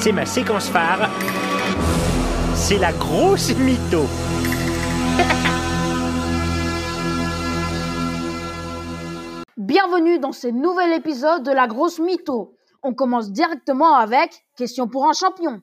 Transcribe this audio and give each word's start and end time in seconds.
c'est 0.00 0.12
ma 0.12 0.24
séquence 0.24 0.70
phare. 0.70 1.10
C'est 2.54 2.78
la 2.78 2.92
grosse 2.92 3.54
mytho. 3.56 4.06
Bienvenue 9.58 10.18
dans 10.18 10.32
ce 10.32 10.48
nouvel 10.48 10.94
épisode 10.94 11.42
de 11.42 11.52
la 11.52 11.66
grosse 11.66 11.98
mytho. 11.98 12.56
On 12.82 12.94
commence 12.94 13.30
directement 13.30 13.96
avec 13.96 14.42
question 14.56 14.88
pour 14.88 15.06
un 15.06 15.12
champion. 15.12 15.60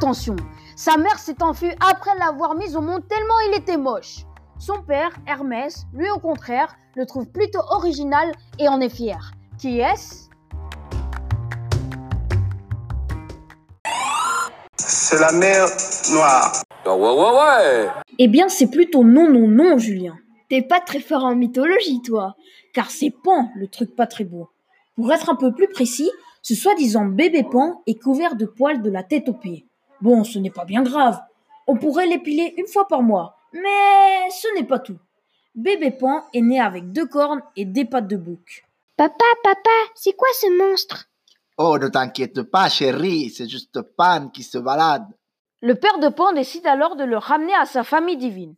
Attention, 0.00 0.36
sa 0.76 0.96
mère 0.96 1.18
s'est 1.18 1.42
enfuie 1.42 1.72
après 1.80 2.16
l'avoir 2.20 2.54
mis 2.54 2.76
au 2.76 2.80
monde 2.80 3.02
tellement 3.08 3.34
il 3.48 3.58
était 3.58 3.76
moche. 3.76 4.18
Son 4.60 4.80
père, 4.80 5.10
Hermès, 5.26 5.86
lui 5.92 6.08
au 6.08 6.20
contraire, 6.20 6.76
le 6.94 7.04
trouve 7.04 7.26
plutôt 7.26 7.62
original 7.70 8.30
et 8.60 8.68
en 8.68 8.80
est 8.80 8.94
fier. 8.94 9.32
Qui 9.58 9.80
est-ce? 9.80 10.28
C'est 14.76 15.18
la 15.18 15.32
mer 15.32 15.66
noire. 16.12 16.62
Ah 16.84 16.94
ouais, 16.94 17.10
ouais, 17.10 17.40
ouais 17.40 17.88
Eh 18.20 18.28
bien, 18.28 18.48
c'est 18.48 18.70
plutôt 18.70 19.02
non, 19.02 19.28
non, 19.28 19.48
non, 19.48 19.78
Julien. 19.78 20.16
T'es 20.48 20.62
pas 20.62 20.78
très 20.78 21.00
fort 21.00 21.24
en 21.24 21.34
mythologie, 21.34 22.02
toi. 22.02 22.36
Car 22.72 22.92
c'est 22.92 23.10
Pan, 23.10 23.50
le 23.56 23.66
truc 23.66 23.96
pas 23.96 24.06
très 24.06 24.22
beau. 24.22 24.48
Pour 24.94 25.12
être 25.12 25.28
un 25.28 25.34
peu 25.34 25.52
plus 25.52 25.66
précis, 25.66 26.12
ce 26.42 26.54
soi-disant 26.54 27.06
bébé 27.06 27.42
Pan 27.42 27.82
est 27.88 28.00
couvert 28.00 28.36
de 28.36 28.46
poils 28.46 28.80
de 28.80 28.90
la 28.90 29.02
tête 29.02 29.28
aux 29.28 29.34
pieds. 29.34 29.67
Bon, 30.00 30.24
ce 30.24 30.38
n'est 30.38 30.50
pas 30.50 30.64
bien 30.64 30.82
grave. 30.82 31.20
On 31.66 31.76
pourrait 31.76 32.06
l'épiler 32.06 32.54
une 32.56 32.66
fois 32.66 32.86
par 32.86 33.02
mois. 33.02 33.36
Mais 33.52 34.30
ce 34.30 34.54
n'est 34.54 34.66
pas 34.66 34.78
tout. 34.78 34.98
Bébé 35.54 35.90
Pan 35.90 36.22
est 36.32 36.40
né 36.40 36.60
avec 36.60 36.92
deux 36.92 37.06
cornes 37.06 37.42
et 37.56 37.64
des 37.64 37.84
pattes 37.84 38.06
de 38.06 38.16
bouc. 38.16 38.64
Papa, 38.96 39.24
papa, 39.42 39.70
c'est 39.94 40.14
quoi 40.14 40.28
ce 40.34 40.58
monstre? 40.58 41.08
Oh, 41.56 41.78
ne 41.78 41.88
t'inquiète 41.88 42.42
pas, 42.42 42.68
chérie, 42.68 43.30
c'est 43.30 43.48
juste 43.48 43.80
Pan 43.82 44.28
qui 44.28 44.42
se 44.42 44.58
balade. 44.58 45.06
Le 45.60 45.74
père 45.74 45.98
de 45.98 46.08
Pan 46.08 46.32
décide 46.32 46.66
alors 46.66 46.94
de 46.94 47.02
le 47.02 47.18
ramener 47.18 47.54
à 47.54 47.64
sa 47.64 47.82
famille 47.82 48.16
divine. 48.16 48.54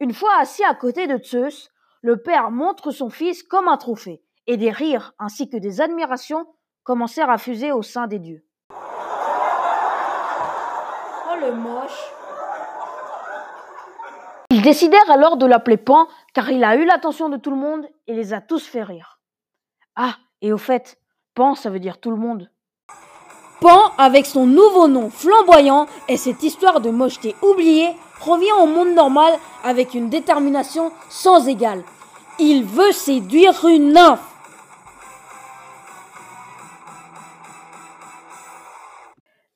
Une 0.00 0.12
fois 0.12 0.32
assis 0.40 0.64
à 0.64 0.74
côté 0.74 1.06
de 1.06 1.22
Zeus, 1.22 1.70
le 2.02 2.16
père 2.16 2.50
montre 2.50 2.90
son 2.90 3.10
fils 3.10 3.44
comme 3.44 3.68
un 3.68 3.76
trophée, 3.76 4.22
et 4.48 4.56
des 4.56 4.70
rires 4.70 5.14
ainsi 5.18 5.48
que 5.48 5.58
des 5.58 5.80
admirations 5.80 6.46
commencèrent 6.82 7.30
à 7.30 7.38
fuser 7.38 7.70
au 7.70 7.82
sein 7.82 8.08
des 8.08 8.18
dieux. 8.18 8.42
Le 11.40 11.52
moche 11.54 12.12
Ils 14.50 14.60
décidèrent 14.60 15.10
alors 15.10 15.38
de 15.38 15.46
l'appeler 15.46 15.78
Pan 15.78 16.06
car 16.34 16.50
il 16.50 16.62
a 16.64 16.76
eu 16.76 16.84
l'attention 16.84 17.30
de 17.30 17.38
tout 17.38 17.50
le 17.50 17.56
monde 17.56 17.86
et 18.06 18.14
les 18.14 18.34
a 18.34 18.42
tous 18.42 18.66
fait 18.66 18.82
rire. 18.82 19.20
Ah, 19.96 20.16
et 20.42 20.52
au 20.52 20.58
fait, 20.58 20.98
Pan 21.34 21.54
ça 21.54 21.70
veut 21.70 21.80
dire 21.80 21.98
tout 21.98 22.10
le 22.10 22.16
monde. 22.16 22.50
Pan, 23.60 23.92
avec 23.96 24.26
son 24.26 24.46
nouveau 24.46 24.86
nom 24.86 25.08
flamboyant 25.08 25.86
et 26.08 26.18
cette 26.18 26.42
histoire 26.42 26.80
de 26.80 26.90
mocheté 26.90 27.34
oubliée, 27.42 27.94
revient 28.20 28.52
au 28.60 28.66
monde 28.66 28.94
normal 28.94 29.32
avec 29.64 29.94
une 29.94 30.10
détermination 30.10 30.92
sans 31.08 31.48
égale. 31.48 31.82
Il 32.38 32.64
veut 32.64 32.92
séduire 32.92 33.64
une 33.66 33.92
nymphe. 33.92 34.20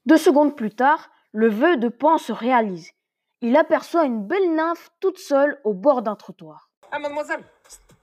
Deux 0.06 0.18
secondes 0.18 0.54
plus 0.54 0.74
tard, 0.74 1.08
le 1.34 1.48
vœu 1.48 1.76
de 1.76 1.88
Pan 1.88 2.16
se 2.16 2.32
réalise. 2.32 2.92
Il 3.40 3.56
aperçoit 3.56 4.04
une 4.04 4.24
belle 4.24 4.54
nymphe 4.54 4.90
toute 5.00 5.18
seule 5.18 5.60
au 5.64 5.74
bord 5.74 6.00
d'un 6.00 6.14
trottoir. 6.14 6.70
Ah, 6.92 7.00
mademoiselle 7.00 7.42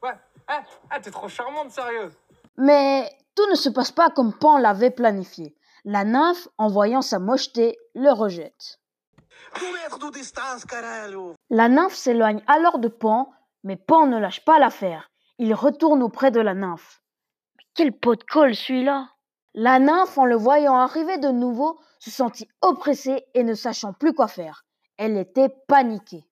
Ouais, 0.03 0.14
ah, 0.47 0.62
ah, 0.90 1.00
t'es 1.00 1.12
trop 1.12 1.30
charmante, 1.30 1.72
sérieux 1.72 2.12
Mais 2.58 3.09
tout 3.34 3.50
ne 3.50 3.56
se 3.56 3.70
passe 3.70 3.94
pas 3.94 4.09
comme 4.09 4.38
Pan 4.38 4.58
l'avait 4.58 4.91
planifié. 4.91 5.56
La 5.86 6.03
nymphe, 6.03 6.50
en 6.58 6.68
voyant 6.68 7.02
sa 7.02 7.20
mocheté, 7.20 7.78
le 7.96 8.12
rejette. 8.12 8.80
La 11.50 11.70
nymphe 11.70 11.96
s'éloigne 11.96 12.44
alors 12.47 12.80
de 12.80 12.90
Pan, 12.90 13.31
mais 13.64 13.78
Pan 13.78 14.08
ne 14.08 14.20
lâche 14.20 14.44
pas 14.44 14.59
l'affaire. 14.59 15.09
Il 15.38 15.53
retourne 15.53 16.03
auprès 16.03 16.31
de 16.31 16.41
la 16.41 16.53
nymphe. 16.53 17.02
Mais 17.58 17.64
quel 17.75 17.97
pot 17.97 18.16
de 18.16 18.24
colle 18.24 18.56
celui-là? 18.56 19.08
La 19.53 19.79
nymphe, 19.79 20.17
en 20.17 20.25
le 20.25 20.38
voyant 20.38 20.75
arriver 20.75 21.17
de 21.17 21.28
nouveau, 21.28 21.78
se 22.00 22.09
sentit 22.09 22.47
oppressée 22.62 23.25
et 23.34 23.44
ne 23.44 23.53
sachant 23.53 23.91
plus 23.91 24.13
quoi 24.13 24.29
faire. 24.29 24.63
Elle 24.97 25.17
était 25.17 25.50
paniquée. 25.67 26.25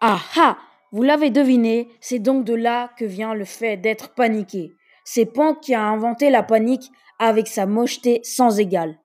Ah 0.00 0.20
ah 0.36 0.56
Vous 0.92 1.02
l'avez 1.02 1.30
deviné, 1.30 1.88
c'est 2.00 2.20
donc 2.20 2.44
de 2.44 2.54
là 2.54 2.90
que 2.96 3.04
vient 3.04 3.34
le 3.34 3.44
fait 3.44 3.76
d'être 3.76 4.14
paniqué. 4.14 4.72
C'est 5.04 5.26
Pan 5.26 5.54
qui 5.54 5.74
a 5.74 5.82
inventé 5.82 6.30
la 6.30 6.44
panique 6.44 6.92
avec 7.18 7.48
sa 7.48 7.66
mocheté 7.66 8.20
sans 8.22 8.60
égale. 8.60 8.98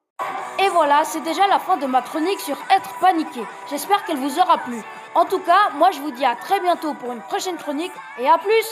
Et 0.64 0.70
voilà, 0.70 1.04
c'est 1.04 1.22
déjà 1.22 1.48
la 1.48 1.58
fin 1.58 1.78
de 1.78 1.88
ma 1.88 2.04
chronique 2.04 2.40
sur 2.42 2.58
être 2.70 3.00
paniqué. 3.00 3.42
J'espère 3.70 4.06
qu'elle 4.06 4.18
vous 4.18 4.40
aura 4.40 4.60
plu. 4.60 4.80
En 5.16 5.26
tout 5.26 5.40
cas, 5.40 5.72
moi 5.76 5.90
je 5.90 6.02
vous 6.02 6.12
dis 6.12 6.26
à 6.26 6.36
très 6.36 6.60
bientôt 6.60 6.94
pour 6.94 7.12
une 7.12 7.22
prochaine 7.22 7.58
chronique 7.58 7.94
et 8.20 8.28
à 8.28 8.38
plus 8.38 8.66